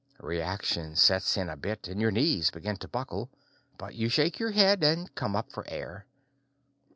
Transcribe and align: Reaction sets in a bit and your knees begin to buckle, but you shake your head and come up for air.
Reaction 0.23 0.95
sets 0.95 1.37
in 1.37 1.47
a 1.47 1.55
bit 1.55 1.87
and 1.87 2.01
your 2.01 2.09
knees 2.09 2.49
begin 2.49 2.75
to 2.77 2.87
buckle, 2.87 3.29
but 3.77 3.93
you 3.93 4.09
shake 4.09 4.39
your 4.39 4.49
head 4.49 4.83
and 4.83 5.13
come 5.13 5.35
up 5.35 5.51
for 5.51 5.63
air. 5.69 6.07